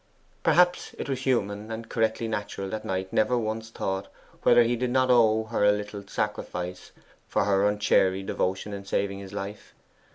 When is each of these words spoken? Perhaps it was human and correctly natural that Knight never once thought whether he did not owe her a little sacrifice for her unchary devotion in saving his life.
Perhaps 0.41 0.95
it 0.97 1.07
was 1.07 1.25
human 1.27 1.69
and 1.71 1.87
correctly 1.87 2.27
natural 2.27 2.67
that 2.71 2.83
Knight 2.83 3.13
never 3.13 3.37
once 3.37 3.69
thought 3.69 4.07
whether 4.41 4.63
he 4.63 4.75
did 4.75 4.89
not 4.89 5.11
owe 5.11 5.43
her 5.43 5.63
a 5.63 5.71
little 5.71 6.07
sacrifice 6.07 6.91
for 7.27 7.43
her 7.43 7.69
unchary 7.71 8.23
devotion 8.25 8.73
in 8.73 8.83
saving 8.83 9.19
his 9.19 9.31
life. 9.31 9.75